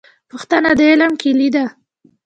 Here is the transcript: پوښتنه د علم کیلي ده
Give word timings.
پوښتنه 0.29 0.69
د 0.77 0.79
علم 0.91 1.11
کیلي 1.21 1.49
ده 1.55 1.65